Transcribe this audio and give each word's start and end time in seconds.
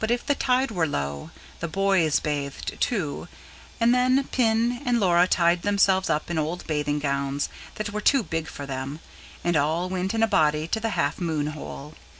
But 0.00 0.10
if 0.10 0.26
the 0.26 0.34
tide 0.34 0.72
were 0.72 0.84
low, 0.88 1.30
the 1.60 1.68
boys 1.68 2.18
bathed, 2.18 2.80
too, 2.80 3.28
and 3.78 3.94
then 3.94 4.24
Pin 4.32 4.82
and 4.84 4.98
Laura 4.98 5.28
tied 5.28 5.62
themselves 5.62 6.10
up 6.10 6.28
in 6.28 6.38
old 6.40 6.66
bathing 6.66 6.98
gowns 6.98 7.48
that 7.76 7.90
were 7.90 8.00
too 8.00 8.24
big 8.24 8.48
for 8.48 8.66
them, 8.66 8.98
and 9.44 9.56
all 9.56 9.88
went 9.88 10.12
in 10.12 10.24
a 10.24 10.26
body 10.26 10.66
to 10.66 10.80
the 10.80 10.88
"Half 10.98 11.20
Moon 11.20 11.46
Hole". 11.52 11.94